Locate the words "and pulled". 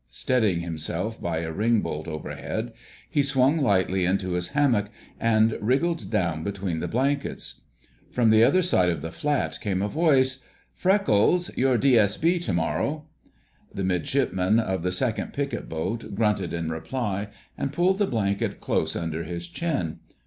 17.55-17.99